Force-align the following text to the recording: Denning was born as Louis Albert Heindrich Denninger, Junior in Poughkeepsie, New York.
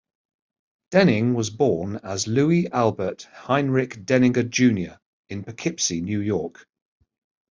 Denning 0.89 1.35
was 1.35 1.51
born 1.51 1.97
as 1.97 2.25
Louis 2.27 2.67
Albert 2.71 3.27
Heindrich 3.35 4.03
Denninger, 4.03 4.49
Junior 4.49 4.99
in 5.29 5.43
Poughkeepsie, 5.43 6.01
New 6.01 6.21
York. 6.21 6.65